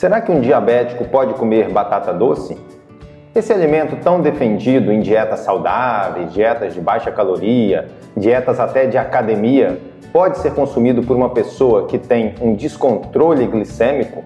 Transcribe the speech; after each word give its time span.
Será 0.00 0.18
que 0.18 0.32
um 0.32 0.40
diabético 0.40 1.04
pode 1.04 1.34
comer 1.34 1.68
batata 1.68 2.10
doce? 2.10 2.56
Esse 3.34 3.52
alimento 3.52 3.96
tão 3.96 4.22
defendido 4.22 4.90
em 4.90 5.00
dietas 5.00 5.40
saudáveis, 5.40 6.32
dietas 6.32 6.72
de 6.72 6.80
baixa 6.80 7.12
caloria, 7.12 7.86
dietas 8.16 8.58
até 8.58 8.86
de 8.86 8.96
academia, 8.96 9.78
pode 10.10 10.38
ser 10.38 10.54
consumido 10.54 11.02
por 11.02 11.14
uma 11.14 11.28
pessoa 11.28 11.86
que 11.86 11.98
tem 11.98 12.34
um 12.40 12.54
descontrole 12.54 13.46
glicêmico? 13.46 14.24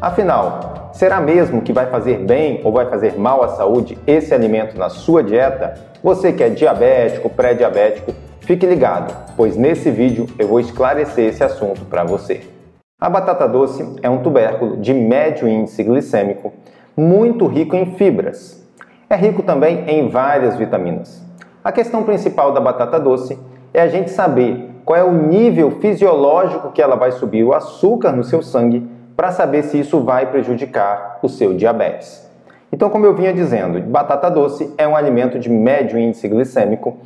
Afinal, 0.00 0.90
será 0.92 1.20
mesmo 1.20 1.62
que 1.62 1.72
vai 1.72 1.86
fazer 1.86 2.18
bem 2.24 2.60
ou 2.64 2.72
vai 2.72 2.86
fazer 2.86 3.16
mal 3.16 3.44
à 3.44 3.48
saúde 3.50 3.96
esse 4.08 4.34
alimento 4.34 4.76
na 4.76 4.88
sua 4.88 5.22
dieta? 5.22 5.74
Você 6.02 6.32
que 6.32 6.42
é 6.42 6.48
diabético, 6.48 7.30
pré-diabético, 7.30 8.12
fique 8.40 8.66
ligado, 8.66 9.14
pois 9.36 9.56
nesse 9.56 9.88
vídeo 9.88 10.26
eu 10.36 10.48
vou 10.48 10.58
esclarecer 10.58 11.26
esse 11.26 11.44
assunto 11.44 11.84
para 11.84 12.02
você. 12.02 12.55
A 12.98 13.10
batata 13.10 13.46
doce 13.46 13.86
é 14.02 14.08
um 14.08 14.22
tubérculo 14.22 14.78
de 14.78 14.94
médio 14.94 15.46
índice 15.46 15.84
glicêmico, 15.84 16.50
muito 16.96 17.46
rico 17.46 17.76
em 17.76 17.94
fibras. 17.94 18.66
É 19.10 19.14
rico 19.14 19.42
também 19.42 19.84
em 19.86 20.08
várias 20.08 20.56
vitaminas. 20.56 21.22
A 21.62 21.70
questão 21.70 22.04
principal 22.04 22.52
da 22.52 22.60
batata 22.60 22.98
doce 22.98 23.38
é 23.74 23.82
a 23.82 23.86
gente 23.86 24.08
saber 24.08 24.70
qual 24.82 24.98
é 24.98 25.04
o 25.04 25.12
nível 25.12 25.72
fisiológico 25.72 26.72
que 26.72 26.80
ela 26.80 26.96
vai 26.96 27.12
subir 27.12 27.44
o 27.44 27.52
açúcar 27.52 28.12
no 28.12 28.24
seu 28.24 28.40
sangue 28.40 28.88
para 29.14 29.30
saber 29.30 29.64
se 29.64 29.78
isso 29.78 30.00
vai 30.00 30.30
prejudicar 30.30 31.18
o 31.22 31.28
seu 31.28 31.52
diabetes. 31.52 32.26
Então, 32.72 32.88
como 32.88 33.04
eu 33.04 33.14
vinha 33.14 33.34
dizendo, 33.34 33.78
batata 33.78 34.30
doce 34.30 34.72
é 34.78 34.88
um 34.88 34.96
alimento 34.96 35.38
de 35.38 35.50
médio 35.50 35.98
índice 35.98 36.26
glicêmico 36.28 36.96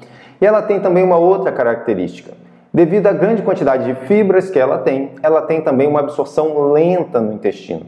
e 0.40 0.46
ela 0.46 0.62
tem 0.62 0.78
também 0.78 1.02
uma 1.02 1.16
outra 1.16 1.50
característica 1.50 2.30
Devido 2.72 3.08
à 3.08 3.12
grande 3.12 3.42
quantidade 3.42 3.84
de 3.84 3.94
fibras 4.06 4.48
que 4.48 4.58
ela 4.58 4.78
tem, 4.78 5.10
ela 5.22 5.42
tem 5.42 5.60
também 5.60 5.88
uma 5.88 6.00
absorção 6.00 6.70
lenta 6.70 7.20
no 7.20 7.32
intestino. 7.32 7.86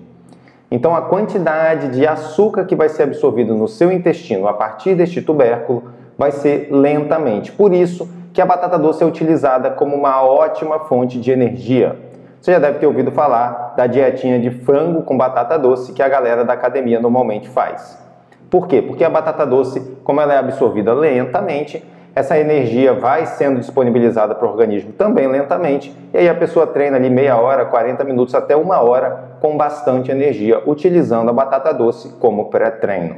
Então, 0.71 0.97
a 0.97 1.03
quantidade 1.03 1.89
de 1.91 2.05
açúcar 2.07 2.65
que 2.65 2.75
vai 2.75 2.89
ser 2.89 3.05
absorvido 3.05 3.55
no 3.55 3.69
seu 3.69 3.93
intestino 3.93 4.49
a 4.49 4.55
partir 4.55 4.95
deste 4.95 5.23
tubérculo 5.23 5.85
vai 6.19 6.33
ser 6.33 6.69
lentamente. 6.73 7.53
Por 7.53 7.73
isso 7.73 8.09
que 8.33 8.41
a 8.41 8.47
batata 8.47 8.79
doce 8.79 9.05
é 9.05 9.07
utilizada 9.07 9.71
como 9.71 9.95
uma 9.95 10.23
ótima 10.23 10.81
fonte 10.81 11.21
de 11.21 11.31
energia. 11.31 11.97
Você 12.41 12.53
já 12.53 12.59
deve 12.59 12.79
ter 12.79 12.87
ouvido 12.87 13.13
falar 13.13 13.75
da 13.77 13.87
dietinha 13.87 14.41
de 14.41 14.51
frango 14.51 15.03
com 15.03 15.17
batata 15.17 15.57
doce 15.57 15.93
que 15.93 16.03
a 16.03 16.09
galera 16.09 16.45
da 16.45 16.55
academia 16.55 16.99
normalmente 16.99 17.49
faz. 17.49 18.03
Por 18.51 18.67
quê? 18.67 18.83
Porque 18.83 19.05
a 19.05 19.11
batata 19.11 19.47
doce, 19.47 19.81
como 20.03 20.21
ela 20.21 20.35
é 20.35 20.39
absorvida 20.39 20.93
lentamente, 20.93 21.85
essa 22.15 22.39
energia 22.39 22.93
vai 22.93 23.25
sendo 23.25 23.59
disponibilizada 23.59 24.35
para 24.35 24.47
o 24.47 24.51
organismo 24.51 24.93
também 24.93 25.27
lentamente, 25.27 25.97
e 26.13 26.19
aí 26.19 26.29
a 26.29 26.35
pessoa 26.35 26.67
treina 26.67 26.97
ali 26.97 27.09
meia 27.09 27.37
hora, 27.39 27.65
40 27.65 28.05
minutos 28.05 28.35
até 28.35 28.55
uma 28.55 28.81
hora 28.81 29.37
com 29.41 29.57
bastante 29.57 30.11
energia, 30.11 30.63
utilizando 30.67 31.31
a 31.31 31.33
batata 31.33 31.73
doce 31.73 32.11
como 32.21 32.51
pré-treino. 32.51 33.17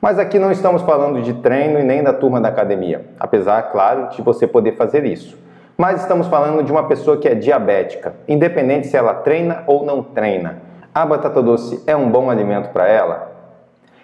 Mas 0.00 0.18
aqui 0.18 0.38
não 0.38 0.50
estamos 0.50 0.82
falando 0.82 1.22
de 1.22 1.34
treino 1.34 1.78
e 1.78 1.82
nem 1.82 2.02
da 2.02 2.12
turma 2.12 2.40
da 2.40 2.48
academia, 2.48 3.04
apesar, 3.18 3.62
claro, 3.70 4.08
de 4.08 4.22
você 4.22 4.46
poder 4.46 4.72
fazer 4.72 5.04
isso. 5.04 5.38
Mas 5.76 6.02
estamos 6.02 6.26
falando 6.26 6.62
de 6.64 6.72
uma 6.72 6.88
pessoa 6.88 7.16
que 7.16 7.28
é 7.28 7.34
diabética, 7.34 8.14
independente 8.26 8.88
se 8.88 8.96
ela 8.96 9.14
treina 9.14 9.62
ou 9.66 9.84
não 9.84 10.02
treina. 10.02 10.62
A 10.92 11.06
batata 11.06 11.40
doce 11.40 11.82
é 11.86 11.94
um 11.94 12.10
bom 12.10 12.30
alimento 12.30 12.70
para 12.70 12.88
ela? 12.88 13.30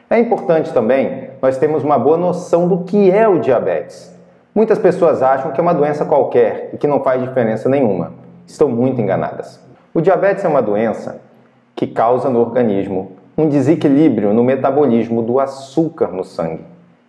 É 0.09 0.19
importante 0.19 0.73
também 0.73 1.24
nós 1.45 1.59
termos 1.59 1.85
uma 1.85 1.99
boa 1.99 2.17
noção 2.17 2.67
do 2.67 2.85
que 2.85 3.11
é 3.11 3.29
o 3.29 3.39
diabetes. 3.39 4.11
Muitas 4.55 4.79
pessoas 4.79 5.23
acham 5.23 5.53
que 5.53 5.61
é 5.61 5.63
uma 5.63 5.75
doença 5.75 6.07
qualquer 6.07 6.71
e 6.73 6.79
que 6.79 6.87
não 6.87 7.03
faz 7.03 7.21
diferença 7.21 7.69
nenhuma. 7.69 8.15
Estão 8.47 8.67
muito 8.67 8.99
enganadas. 8.99 9.61
O 9.93 10.01
diabetes 10.01 10.43
é 10.43 10.49
uma 10.49 10.63
doença 10.63 11.21
que 11.77 11.87
causa 11.87 12.31
no 12.31 12.41
organismo 12.41 13.13
um 13.37 13.47
desequilíbrio 13.47 14.33
no 14.33 14.43
metabolismo 14.43 15.21
do 15.21 15.39
açúcar 15.39 16.07
no 16.07 16.25
sangue. 16.25 16.65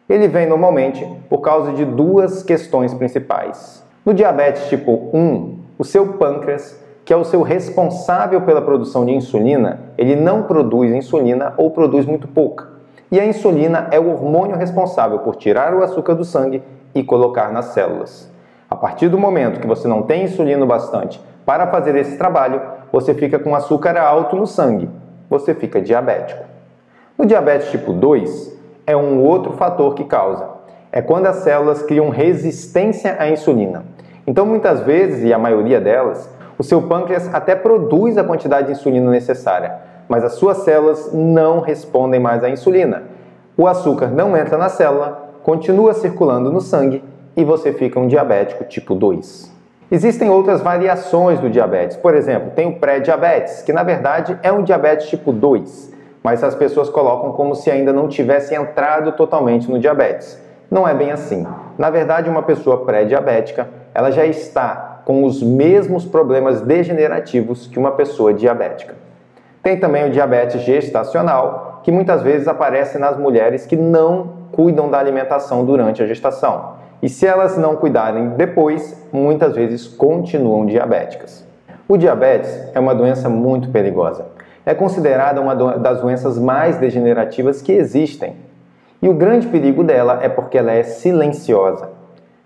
Ele 0.10 0.28
vem 0.28 0.50
normalmente 0.50 1.10
por 1.30 1.40
causa 1.40 1.72
de 1.72 1.86
duas 1.86 2.44
questões 2.44 2.94
principais. 2.94 3.86
No 4.06 4.14
diabetes 4.14 4.68
tipo 4.68 5.12
1, 5.14 5.60
o 5.80 5.86
seu 5.86 6.08
pâncreas, 6.16 6.78
que 7.06 7.14
é 7.14 7.16
o 7.16 7.24
seu 7.24 7.42
responsável 7.42 8.42
pela 8.42 8.62
produção 8.62 9.06
de 9.06 9.14
insulina, 9.14 9.80
ele 9.98 10.18
não 10.18 10.44
produz 10.44 10.94
insulina 10.94 11.54
ou 11.56 11.72
produz 11.72 12.06
muito 12.06 12.28
pouca. 12.28 12.75
E 13.12 13.20
a 13.20 13.26
insulina 13.26 13.88
é 13.92 14.00
o 14.00 14.10
hormônio 14.10 14.58
responsável 14.58 15.20
por 15.20 15.36
tirar 15.36 15.74
o 15.74 15.84
açúcar 15.84 16.16
do 16.16 16.26
sangue 16.26 16.64
e 16.94 17.04
colocar 17.04 17.52
nas 17.52 17.66
células. 17.66 18.32
A 18.70 18.76
partir 18.76 19.10
do 19.10 19.20
momento 19.20 19.60
que 19.60 19.68
você 19.68 19.88
não 19.88 20.02
tem 20.02 20.24
insulina 20.24 20.66
bastante 20.66 21.22
para 21.46 21.68
fazer 21.68 21.96
esse 21.96 22.18
trabalho, 22.18 22.62
você 22.92 23.14
fica 23.14 23.38
com 23.38 23.56
açúcar 23.56 23.98
alto 23.98 24.36
no 24.36 24.48
sangue, 24.48 24.90
você 25.30 25.54
fica 25.54 25.82
diabético. 25.82 26.44
No 27.18 27.26
diabetes 27.26 27.70
tipo 27.70 27.94
2, 27.94 28.56
é 28.88 28.96
um 28.96 29.22
outro 29.22 29.54
fator 29.54 29.94
que 29.94 30.04
causa. 30.04 30.50
É 30.92 31.02
quando 31.02 31.28
as 31.28 31.38
células 31.38 31.84
criam 31.84 32.10
resistência 32.10 33.16
à 33.20 33.30
insulina. 33.30 33.86
Então, 34.26 34.46
muitas 34.46 34.80
vezes, 34.82 35.24
e 35.24 35.34
a 35.34 35.38
maioria 35.38 35.80
delas, 35.80 36.30
o 36.58 36.64
seu 36.64 36.82
pâncreas 36.82 37.32
até 37.34 37.54
produz 37.54 38.18
a 38.18 38.24
quantidade 38.24 38.68
de 38.68 38.74
insulina 38.74 39.12
necessária, 39.12 39.76
mas 40.08 40.24
as 40.24 40.34
suas 40.34 40.58
células 40.58 41.12
não 41.14 41.60
respondem 41.60 42.20
mais 42.20 42.44
à 42.44 42.50
insulina. 42.50 43.04
O 43.58 43.68
açúcar 43.68 44.08
não 44.08 44.36
entra 44.36 44.58
na 44.58 44.70
célula, 44.70 45.32
continua 45.44 45.94
circulando 45.94 46.52
no 46.52 46.62
sangue 46.62 47.04
e 47.36 47.44
você 47.44 47.72
fica 47.72 48.00
um 48.00 48.08
diabético 48.08 48.64
tipo 48.64 48.96
2. 48.96 49.54
Existem 49.92 50.30
outras 50.30 50.62
variações 50.62 51.40
do 51.40 51.50
diabetes. 51.50 51.96
Por 51.96 52.16
exemplo, 52.16 52.52
tem 52.56 52.68
o 52.68 52.80
pré-diabetes, 52.80 53.62
que 53.62 53.72
na 53.72 53.84
verdade 53.84 54.38
é 54.42 54.52
um 54.52 54.64
diabetes 54.64 55.08
tipo 55.08 55.32
2, 55.32 55.94
mas 56.24 56.44
as 56.44 56.56
pessoas 56.56 56.90
colocam 56.90 57.32
como 57.34 57.54
se 57.54 57.70
ainda 57.70 57.94
não 57.94 58.08
tivesse 58.08 58.56
entrado 58.56 59.12
totalmente 59.12 59.70
no 59.70 59.80
diabetes. 59.80 60.42
Não 60.72 60.88
é 60.88 60.94
bem 60.94 61.12
assim. 61.12 61.46
Na 61.78 61.90
verdade, 61.90 62.30
uma 62.30 62.42
pessoa 62.42 62.84
pré-diabética, 62.84 63.70
ela 63.94 64.10
já 64.10 64.26
está 64.26 65.02
com 65.06 65.24
os 65.24 65.44
mesmos 65.44 66.04
problemas 66.04 66.62
degenerativos 66.62 67.68
que 67.68 67.78
uma 67.78 67.92
pessoa 67.92 68.34
diabética. 68.34 69.05
Tem 69.66 69.80
também 69.80 70.06
o 70.06 70.12
diabetes 70.12 70.62
gestacional, 70.62 71.80
que 71.82 71.92
muitas 71.92 72.22
vezes 72.22 72.48
aparece 72.48 73.00
nas 73.00 73.18
mulheres 73.18 73.66
que 73.66 73.76
não 73.76 74.30
cuidam 74.52 74.92
da 74.92 75.00
alimentação 75.00 75.66
durante 75.66 76.04
a 76.04 76.06
gestação. 76.06 76.74
E 77.02 77.10
se 77.10 77.26
elas 77.26 77.58
não 77.58 77.76
cuidarem 77.76 78.30
depois, 78.38 78.96
muitas 79.12 79.56
vezes 79.56 79.88
continuam 79.88 80.68
diabéticas. 80.68 81.44
O 81.88 81.98
diabetes 81.98 82.56
é 82.76 82.80
uma 82.80 82.94
doença 82.94 83.28
muito 83.28 83.70
perigosa. 83.70 84.28
É 84.64 84.76
considerada 84.76 85.42
uma 85.42 85.56
das 85.56 86.00
doenças 86.00 86.38
mais 86.38 86.78
degenerativas 86.78 87.60
que 87.60 87.72
existem. 87.72 88.36
E 89.02 89.10
o 89.10 89.16
grande 89.16 89.48
perigo 89.48 89.84
dela 89.84 90.20
é 90.22 90.30
porque 90.30 90.60
ela 90.60 90.74
é 90.74 90.84
silenciosa. 90.84 91.90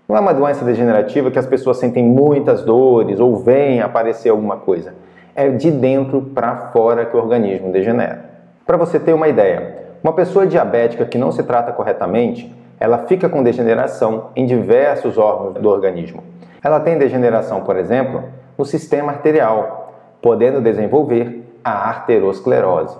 Não 0.08 0.16
é 0.16 0.20
uma 0.20 0.32
doença 0.32 0.64
degenerativa 0.64 1.30
que 1.30 1.38
as 1.38 1.46
pessoas 1.46 1.76
sentem 1.76 2.02
muitas 2.02 2.62
dores 2.62 3.20
ou 3.20 3.36
veem 3.36 3.82
aparecer 3.82 4.30
alguma 4.30 4.56
coisa 4.56 4.94
é 5.34 5.48
de 5.48 5.70
dentro 5.70 6.22
para 6.22 6.70
fora 6.72 7.04
que 7.06 7.16
o 7.16 7.20
organismo 7.20 7.70
degenera. 7.72 8.24
Para 8.66 8.76
você 8.76 8.98
ter 8.98 9.12
uma 9.12 9.28
ideia, 9.28 9.78
uma 10.02 10.12
pessoa 10.12 10.46
diabética 10.46 11.04
que 11.04 11.18
não 11.18 11.32
se 11.32 11.42
trata 11.42 11.72
corretamente, 11.72 12.54
ela 12.78 12.98
fica 12.98 13.28
com 13.28 13.42
degeneração 13.42 14.30
em 14.34 14.46
diversos 14.46 15.18
órgãos 15.18 15.54
do 15.54 15.68
organismo. 15.68 16.22
Ela 16.62 16.80
tem 16.80 16.98
degeneração, 16.98 17.62
por 17.62 17.76
exemplo, 17.76 18.24
no 18.56 18.64
sistema 18.64 19.12
arterial, 19.12 19.94
podendo 20.22 20.60
desenvolver 20.60 21.44
a 21.62 21.88
arteriosclerose. 21.88 22.96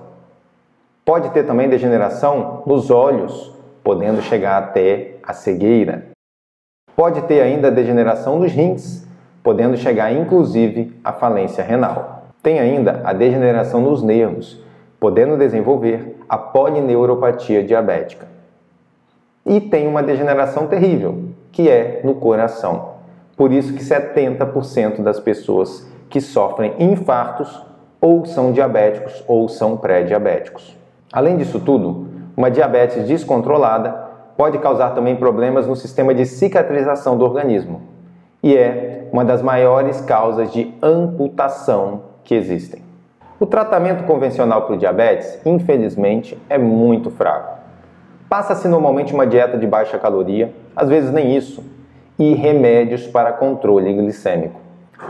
Pode 1.04 1.30
ter 1.30 1.44
também 1.44 1.68
degeneração 1.68 2.62
nos 2.66 2.90
olhos, 2.90 3.54
podendo 3.82 4.20
chegar 4.22 4.58
até 4.58 5.16
a 5.22 5.32
cegueira. 5.32 6.08
Pode 6.94 7.22
ter 7.22 7.40
ainda 7.40 7.70
degeneração 7.70 8.38
nos 8.38 8.52
rins, 8.52 9.06
podendo 9.42 9.76
chegar 9.76 10.12
inclusive 10.12 10.98
à 11.02 11.12
falência 11.12 11.64
renal. 11.64 12.19
Tem 12.42 12.58
ainda 12.58 13.00
a 13.04 13.12
degeneração 13.12 13.80
nos 13.80 14.02
nervos, 14.02 14.62
podendo 14.98 15.36
desenvolver 15.36 16.16
a 16.28 16.38
polineuropatia 16.38 17.62
diabética. 17.62 18.26
E 19.44 19.60
tem 19.60 19.86
uma 19.86 20.02
degeneração 20.02 20.66
terrível, 20.66 21.24
que 21.52 21.68
é 21.68 22.00
no 22.04 22.14
coração. 22.14 22.90
Por 23.36 23.52
isso 23.52 23.72
que 23.72 23.82
70% 23.82 25.02
das 25.02 25.18
pessoas 25.18 25.86
que 26.08 26.20
sofrem 26.20 26.74
infartos 26.78 27.64
ou 28.00 28.24
são 28.24 28.52
diabéticos 28.52 29.24
ou 29.26 29.48
são 29.48 29.76
pré-diabéticos. 29.76 30.76
Além 31.12 31.36
disso 31.36 31.60
tudo, 31.60 32.08
uma 32.36 32.50
diabetes 32.50 33.06
descontrolada 33.06 33.90
pode 34.36 34.58
causar 34.58 34.90
também 34.90 35.16
problemas 35.16 35.66
no 35.66 35.76
sistema 35.76 36.14
de 36.14 36.24
cicatrização 36.24 37.18
do 37.18 37.24
organismo 37.24 37.82
e 38.42 38.56
é 38.56 39.08
uma 39.12 39.24
das 39.24 39.42
maiores 39.42 40.00
causas 40.00 40.52
de 40.52 40.72
amputação 40.82 42.09
que 42.24 42.34
existem. 42.34 42.82
O 43.38 43.46
tratamento 43.46 44.04
convencional 44.04 44.62
para 44.62 44.74
o 44.74 44.78
diabetes, 44.78 45.40
infelizmente, 45.46 46.36
é 46.48 46.58
muito 46.58 47.10
fraco. 47.10 47.58
Passa-se 48.28 48.68
normalmente 48.68 49.14
uma 49.14 49.26
dieta 49.26 49.56
de 49.56 49.66
baixa 49.66 49.98
caloria, 49.98 50.52
às 50.76 50.88
vezes 50.88 51.10
nem 51.10 51.36
isso, 51.36 51.64
e 52.18 52.34
remédios 52.34 53.06
para 53.06 53.32
controle 53.32 53.94
glicêmico. 53.94 54.60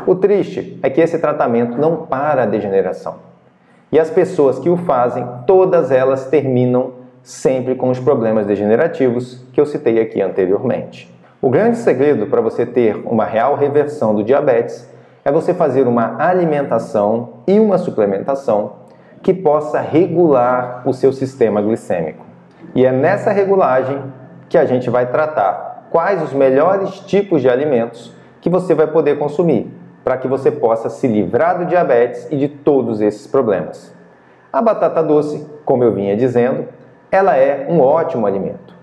O 0.06 0.14
triste 0.14 0.78
é 0.82 0.88
que 0.88 1.00
esse 1.00 1.18
tratamento 1.18 1.76
não 1.76 2.06
para 2.06 2.44
a 2.44 2.46
degeneração. 2.46 3.16
E 3.92 3.98
as 3.98 4.08
pessoas 4.08 4.58
que 4.58 4.70
o 4.70 4.76
fazem, 4.76 5.26
todas 5.46 5.90
elas 5.90 6.26
terminam 6.26 6.92
sempre 7.22 7.74
com 7.74 7.90
os 7.90 7.98
problemas 7.98 8.46
degenerativos 8.46 9.44
que 9.52 9.60
eu 9.60 9.66
citei 9.66 10.00
aqui 10.00 10.22
anteriormente. 10.22 11.12
O 11.42 11.50
grande 11.50 11.78
segredo 11.78 12.26
para 12.26 12.40
você 12.40 12.64
ter 12.64 12.96
uma 13.04 13.24
real 13.24 13.56
reversão 13.56 14.14
do 14.14 14.22
diabetes 14.22 14.88
é 15.24 15.30
você 15.30 15.52
fazer 15.52 15.86
uma 15.86 16.16
alimentação 16.22 17.34
e 17.46 17.58
uma 17.58 17.78
suplementação 17.78 18.72
que 19.22 19.34
possa 19.34 19.80
regular 19.80 20.82
o 20.86 20.92
seu 20.92 21.12
sistema 21.12 21.60
glicêmico. 21.60 22.24
E 22.74 22.86
é 22.86 22.92
nessa 22.92 23.30
regulagem 23.30 24.02
que 24.48 24.56
a 24.56 24.64
gente 24.64 24.88
vai 24.88 25.06
tratar 25.06 25.88
quais 25.90 26.22
os 26.22 26.32
melhores 26.32 27.00
tipos 27.00 27.42
de 27.42 27.48
alimentos 27.48 28.14
que 28.40 28.48
você 28.48 28.74
vai 28.74 28.86
poder 28.86 29.18
consumir 29.18 29.70
para 30.02 30.16
que 30.16 30.26
você 30.26 30.50
possa 30.50 30.88
se 30.88 31.06
livrar 31.06 31.58
do 31.58 31.66
diabetes 31.66 32.26
e 32.30 32.36
de 32.36 32.48
todos 32.48 33.00
esses 33.00 33.26
problemas. 33.26 33.94
A 34.52 34.62
batata 34.62 35.02
doce, 35.02 35.46
como 35.64 35.84
eu 35.84 35.92
vinha 35.92 36.16
dizendo, 36.16 36.66
ela 37.10 37.36
é 37.36 37.66
um 37.68 37.80
ótimo 37.80 38.26
alimento. 38.26 38.74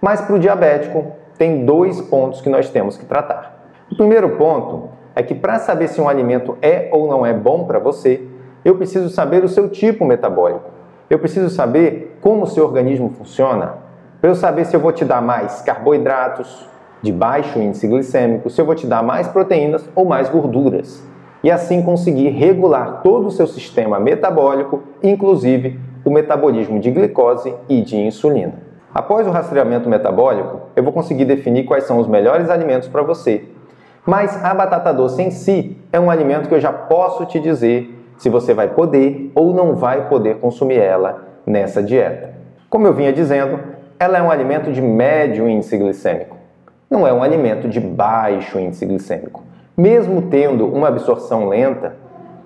Mas 0.00 0.20
para 0.20 0.34
o 0.34 0.38
diabético, 0.38 1.12
tem 1.38 1.64
dois 1.64 2.00
pontos 2.00 2.40
que 2.40 2.48
nós 2.48 2.68
temos 2.68 2.96
que 2.96 3.04
tratar. 3.04 3.54
O 3.90 3.96
primeiro 3.96 4.30
ponto 4.36 4.90
é 5.14 5.22
que 5.22 5.34
para 5.34 5.58
saber 5.58 5.88
se 5.88 6.00
um 6.00 6.08
alimento 6.08 6.56
é 6.60 6.88
ou 6.92 7.08
não 7.08 7.24
é 7.24 7.32
bom 7.32 7.64
para 7.64 7.78
você, 7.78 8.22
eu 8.64 8.76
preciso 8.76 9.08
saber 9.08 9.44
o 9.44 9.48
seu 9.48 9.68
tipo 9.68 10.04
metabólico. 10.04 10.70
Eu 11.08 11.18
preciso 11.18 11.50
saber 11.50 12.18
como 12.20 12.44
o 12.44 12.46
seu 12.46 12.64
organismo 12.64 13.10
funciona. 13.10 13.74
Para 14.20 14.30
eu 14.30 14.34
saber 14.34 14.64
se 14.64 14.74
eu 14.74 14.80
vou 14.80 14.90
te 14.90 15.04
dar 15.04 15.20
mais 15.20 15.60
carboidratos 15.60 16.66
de 17.02 17.12
baixo 17.12 17.58
índice 17.60 17.86
glicêmico, 17.86 18.48
se 18.48 18.60
eu 18.60 18.64
vou 18.64 18.74
te 18.74 18.86
dar 18.86 19.02
mais 19.02 19.28
proteínas 19.28 19.86
ou 19.94 20.06
mais 20.06 20.30
gorduras. 20.30 21.06
E 21.42 21.50
assim 21.50 21.82
conseguir 21.82 22.30
regular 22.30 23.02
todo 23.02 23.26
o 23.26 23.30
seu 23.30 23.46
sistema 23.46 24.00
metabólico, 24.00 24.82
inclusive 25.02 25.78
o 26.02 26.10
metabolismo 26.10 26.80
de 26.80 26.90
glicose 26.90 27.54
e 27.68 27.82
de 27.82 27.96
insulina. 27.98 28.54
Após 28.94 29.26
o 29.26 29.30
rastreamento 29.30 29.88
metabólico, 29.88 30.62
eu 30.74 30.82
vou 30.82 30.92
conseguir 30.92 31.26
definir 31.26 31.64
quais 31.64 31.84
são 31.84 31.98
os 31.98 32.06
melhores 32.06 32.48
alimentos 32.48 32.88
para 32.88 33.02
você. 33.02 33.44
Mas 34.06 34.44
a 34.44 34.52
batata 34.52 34.92
doce 34.92 35.22
em 35.22 35.30
si 35.30 35.78
é 35.90 35.98
um 35.98 36.10
alimento 36.10 36.48
que 36.48 36.54
eu 36.54 36.60
já 36.60 36.72
posso 36.72 37.24
te 37.24 37.40
dizer 37.40 37.90
se 38.18 38.28
você 38.28 38.52
vai 38.52 38.68
poder 38.68 39.32
ou 39.34 39.54
não 39.54 39.74
vai 39.74 40.08
poder 40.08 40.36
consumir 40.36 40.78
ela 40.78 41.24
nessa 41.46 41.82
dieta. 41.82 42.34
Como 42.68 42.86
eu 42.86 42.92
vinha 42.92 43.12
dizendo, 43.12 43.58
ela 43.98 44.18
é 44.18 44.22
um 44.22 44.30
alimento 44.30 44.70
de 44.70 44.82
médio 44.82 45.48
índice 45.48 45.78
glicêmico, 45.78 46.36
não 46.90 47.06
é 47.06 47.12
um 47.12 47.22
alimento 47.22 47.66
de 47.66 47.80
baixo 47.80 48.58
índice 48.58 48.84
glicêmico. 48.84 49.42
Mesmo 49.76 50.22
tendo 50.22 50.66
uma 50.66 50.88
absorção 50.88 51.48
lenta, 51.48 51.96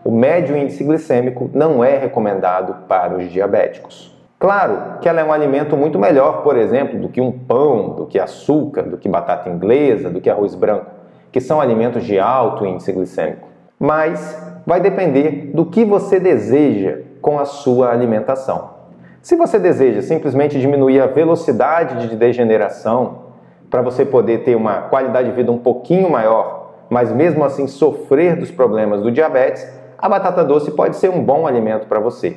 o 0.04 0.12
médio 0.12 0.56
índice 0.56 0.84
glicêmico 0.84 1.50
não 1.52 1.82
é 1.82 1.98
recomendado 1.98 2.86
para 2.86 3.16
os 3.16 3.30
diabéticos. 3.30 4.16
Claro 4.38 5.00
que 5.00 5.08
ela 5.08 5.20
é 5.20 5.24
um 5.24 5.32
alimento 5.32 5.76
muito 5.76 5.98
melhor, 5.98 6.42
por 6.44 6.56
exemplo, 6.56 7.00
do 7.00 7.08
que 7.08 7.20
um 7.20 7.32
pão, 7.32 7.90
do 7.90 8.06
que 8.06 8.20
açúcar, 8.20 8.82
do 8.82 8.96
que 8.96 9.08
batata 9.08 9.50
inglesa, 9.50 10.08
do 10.08 10.20
que 10.20 10.30
arroz 10.30 10.54
branco, 10.54 10.97
que 11.30 11.40
são 11.40 11.60
alimentos 11.60 12.04
de 12.04 12.18
alto 12.18 12.66
índice 12.66 12.92
glicêmico. 12.92 13.48
Mas 13.78 14.36
vai 14.66 14.80
depender 14.80 15.50
do 15.54 15.64
que 15.66 15.84
você 15.84 16.18
deseja 16.18 16.98
com 17.20 17.38
a 17.38 17.44
sua 17.44 17.90
alimentação. 17.90 18.70
Se 19.22 19.36
você 19.36 19.58
deseja 19.58 20.02
simplesmente 20.02 20.60
diminuir 20.60 21.00
a 21.00 21.06
velocidade 21.06 22.08
de 22.08 22.16
degeneração 22.16 23.28
para 23.70 23.82
você 23.82 24.04
poder 24.04 24.44
ter 24.44 24.54
uma 24.54 24.82
qualidade 24.82 25.28
de 25.28 25.34
vida 25.34 25.52
um 25.52 25.58
pouquinho 25.58 26.10
maior, 26.10 26.72
mas 26.88 27.12
mesmo 27.12 27.44
assim 27.44 27.66
sofrer 27.66 28.36
dos 28.36 28.50
problemas 28.50 29.02
do 29.02 29.10
diabetes, 29.10 29.66
a 29.98 30.08
batata 30.08 30.44
doce 30.44 30.70
pode 30.70 30.96
ser 30.96 31.10
um 31.10 31.22
bom 31.22 31.46
alimento 31.46 31.86
para 31.86 32.00
você. 32.00 32.36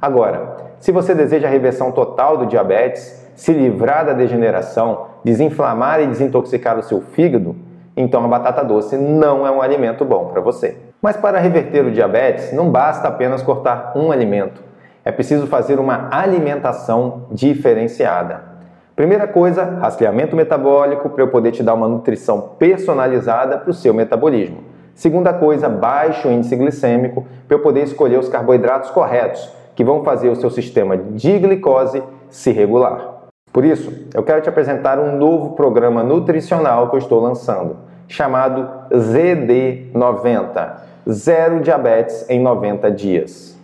Agora, 0.00 0.56
se 0.78 0.90
você 0.90 1.14
deseja 1.14 1.48
a 1.48 1.50
reversão 1.50 1.92
total 1.92 2.36
do 2.36 2.46
diabetes, 2.46 3.22
se 3.34 3.52
livrar 3.52 4.06
da 4.06 4.12
degeneração, 4.12 5.06
desinflamar 5.24 6.00
e 6.00 6.06
desintoxicar 6.06 6.78
o 6.78 6.82
seu 6.82 7.00
fígado, 7.00 7.54
então 7.96 8.24
a 8.24 8.28
batata 8.28 8.64
doce 8.64 8.96
não 8.96 9.46
é 9.46 9.50
um 9.50 9.60
alimento 9.60 10.04
bom 10.04 10.26
para 10.26 10.40
você. 10.40 10.76
Mas 11.00 11.16
para 11.16 11.38
reverter 11.38 11.84
o 11.84 11.90
diabetes, 11.90 12.52
não 12.52 12.70
basta 12.70 13.08
apenas 13.08 13.42
cortar 13.42 13.92
um 13.96 14.10
alimento. 14.10 14.62
É 15.04 15.10
preciso 15.10 15.46
fazer 15.46 15.78
uma 15.78 16.08
alimentação 16.12 17.26
diferenciada. 17.30 18.52
Primeira 18.94 19.26
coisa, 19.26 19.64
rastreamento 19.80 20.36
metabólico 20.36 21.10
para 21.10 21.22
eu 21.22 21.28
poder 21.28 21.50
te 21.50 21.62
dar 21.62 21.74
uma 21.74 21.88
nutrição 21.88 22.50
personalizada 22.58 23.58
para 23.58 23.70
o 23.70 23.74
seu 23.74 23.92
metabolismo. 23.92 24.58
Segunda 24.94 25.32
coisa, 25.32 25.68
baixo 25.68 26.28
índice 26.28 26.54
glicêmico 26.54 27.26
para 27.48 27.56
eu 27.56 27.62
poder 27.62 27.82
escolher 27.82 28.18
os 28.18 28.28
carboidratos 28.28 28.90
corretos, 28.90 29.50
que 29.74 29.82
vão 29.82 30.04
fazer 30.04 30.28
o 30.28 30.36
seu 30.36 30.50
sistema 30.50 30.96
de 30.96 31.38
glicose 31.38 32.02
se 32.28 32.52
regular. 32.52 33.11
Por 33.52 33.64
isso, 33.66 33.92
eu 34.14 34.22
quero 34.22 34.40
te 34.40 34.48
apresentar 34.48 34.98
um 34.98 35.16
novo 35.16 35.50
programa 35.50 36.02
nutricional 36.02 36.88
que 36.88 36.96
eu 36.96 36.98
estou 36.98 37.20
lançando, 37.20 37.76
chamado 38.08 38.66
ZD90 38.90 40.72
Zero 41.10 41.60
Diabetes 41.60 42.24
em 42.30 42.40
90 42.40 42.90
Dias. 42.90 43.58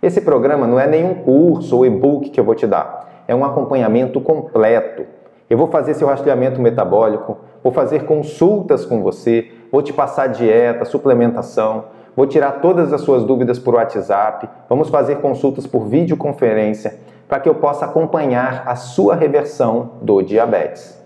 Esse 0.00 0.20
programa 0.20 0.66
não 0.66 0.78
é 0.78 0.86
nenhum 0.86 1.14
curso 1.14 1.78
ou 1.78 1.86
e-book 1.86 2.30
que 2.30 2.38
eu 2.38 2.44
vou 2.44 2.54
te 2.54 2.68
dar, 2.68 3.24
é 3.26 3.34
um 3.34 3.44
acompanhamento 3.44 4.20
completo. 4.20 5.04
Eu 5.48 5.58
vou 5.58 5.66
fazer 5.66 5.94
seu 5.94 6.06
rastreamento 6.06 6.60
metabólico, 6.60 7.38
vou 7.64 7.72
fazer 7.72 8.04
consultas 8.04 8.86
com 8.86 9.02
você, 9.02 9.50
vou 9.72 9.82
te 9.82 9.92
passar 9.92 10.28
dieta, 10.28 10.84
suplementação, 10.84 11.86
vou 12.14 12.26
tirar 12.26 12.60
todas 12.60 12.92
as 12.92 13.00
suas 13.00 13.24
dúvidas 13.24 13.58
por 13.58 13.74
WhatsApp, 13.74 14.48
vamos 14.68 14.88
fazer 14.88 15.16
consultas 15.16 15.66
por 15.66 15.86
videoconferência 15.86 17.10
para 17.30 17.38
que 17.38 17.48
eu 17.48 17.54
possa 17.54 17.84
acompanhar 17.84 18.64
a 18.66 18.74
sua 18.74 19.14
reversão 19.14 19.92
do 20.02 20.20
diabetes. 20.20 21.00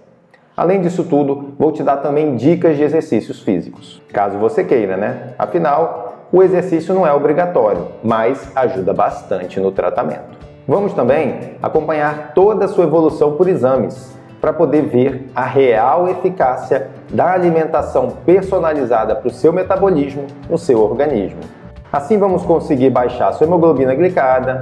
Além 0.57 0.81
disso 0.81 1.05
tudo, 1.05 1.53
vou 1.59 1.71
te 1.71 1.83
dar 1.83 1.99
também 1.99 2.35
dicas 2.35 2.77
de 2.77 2.83
exercícios 2.83 3.43
físicos, 3.43 4.01
caso 4.13 4.39
você 4.39 4.65
queira, 4.65 4.97
né? 4.97 5.35
Afinal, 5.39 6.15
o 6.33 6.43
exercício 6.43 6.95
não 6.95 7.07
é 7.07 7.13
obrigatório, 7.13 7.89
mas 8.03 8.51
ajuda 8.57 8.95
bastante 8.95 9.61
no 9.61 9.71
tratamento. 9.71 10.39
Vamos 10.67 10.95
também 10.95 11.57
acompanhar 11.63 12.33
toda 12.35 12.65
a 12.65 12.69
sua 12.69 12.85
evolução 12.85 13.37
por 13.37 13.47
exames, 13.47 14.15
para 14.41 14.53
poder 14.53 14.83
ver 14.83 15.31
a 15.35 15.45
real 15.45 16.07
eficácia 16.07 16.91
da 17.11 17.33
alimentação 17.33 18.11
personalizada 18.27 19.17
para 19.17 19.29
o 19.29 19.33
seu 19.33 19.53
metabolismo 19.53 20.27
no 20.51 20.59
seu 20.59 20.83
organismo. 20.83 21.41
Assim 21.91 22.19
vamos 22.19 22.43
conseguir 22.43 22.91
baixar 22.91 23.33
sua 23.33 23.47
hemoglobina 23.47 23.95
glicada, 23.95 24.61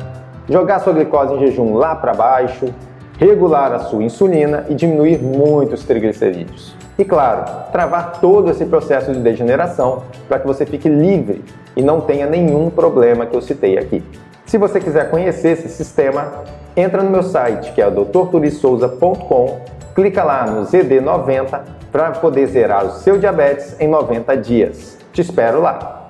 jogar 0.49 0.81
sua 0.81 0.93
glicose 0.93 1.35
em 1.35 1.39
jejum 1.39 1.75
lá 1.75 1.95
para 1.95 2.13
baixo, 2.15 2.67
regular 3.19 3.73
a 3.73 3.79
sua 3.79 4.03
insulina 4.03 4.67
e 4.69 4.75
diminuir 4.75 5.23
muito 5.23 5.75
os 5.75 5.85
triglicerídeos. 5.85 6.75
E 6.99 7.05
claro, 7.05 7.45
travar 7.73 8.21
todo 8.21 8.51
esse 8.51 8.67
processo 8.67 9.13
de 9.13 9.21
degeneração 9.21 10.03
para 10.29 10.39
que 10.39 10.47
você 10.47 10.67
fique 10.67 10.89
livre 10.89 11.45
e 11.77 11.83
não 11.83 12.01
tenha 12.01 12.27
nenhum 12.27 12.69
problema 12.69 13.25
que 13.25 13.37
eu 13.37 13.41
citei 13.41 13.79
aqui. 13.79 14.03
Se 14.45 14.59
você 14.59 14.79
quiser 14.81 15.11
conhecer 15.11 15.53
esse 15.53 15.69
sistema, 15.69 16.45
entra 16.77 17.03
no 17.03 17.11
meu 17.11 17.23
site 17.23 17.73
que 17.73 17.81
é 17.81 17.91
doutorturissouza.com, 17.91 19.61
clica 19.95 20.23
lá 20.23 20.47
no 20.47 20.67
ZD90 20.67 21.61
para 21.91 22.11
poder 22.13 22.47
zerar 22.47 22.85
o 22.87 22.91
seu 22.91 23.19
diabetes 23.19 23.77
em 23.81 23.89
90 23.89 24.37
dias. 24.37 24.99
Te 25.13 25.21
espero 25.21 25.61
lá! 25.61 26.02